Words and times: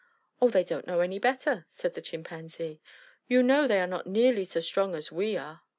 "Oh, 0.41 0.49
they 0.49 0.63
don't 0.63 0.87
know 0.87 1.01
any 1.01 1.19
better," 1.19 1.63
said 1.69 1.93
the 1.93 2.01
Chimpanzee. 2.01 2.81
"You 3.27 3.43
know 3.43 3.67
they 3.67 3.79
are 3.79 3.85
not 3.85 4.07
nearly 4.07 4.45
so 4.45 4.59
strong 4.59 4.95
as 4.95 5.11
we 5.11 5.37
are." 5.37 5.61